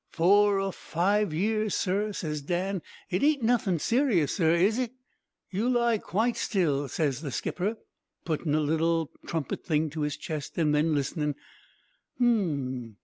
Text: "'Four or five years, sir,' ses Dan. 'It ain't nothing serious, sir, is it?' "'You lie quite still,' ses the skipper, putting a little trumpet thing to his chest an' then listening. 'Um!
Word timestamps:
"'Four 0.09 0.59
or 0.59 0.73
five 0.73 1.31
years, 1.31 1.75
sir,' 1.75 2.11
ses 2.11 2.41
Dan. 2.41 2.81
'It 3.11 3.21
ain't 3.21 3.43
nothing 3.43 3.77
serious, 3.77 4.35
sir, 4.35 4.55
is 4.55 4.79
it?' 4.79 4.93
"'You 5.51 5.69
lie 5.69 5.99
quite 5.99 6.37
still,' 6.37 6.87
ses 6.87 7.21
the 7.21 7.29
skipper, 7.29 7.77
putting 8.25 8.55
a 8.55 8.61
little 8.61 9.11
trumpet 9.27 9.63
thing 9.63 9.91
to 9.91 10.01
his 10.01 10.17
chest 10.17 10.57
an' 10.57 10.71
then 10.71 10.95
listening. 10.95 11.35
'Um! 12.19 12.95